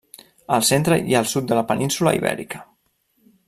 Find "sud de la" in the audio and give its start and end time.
1.33-1.65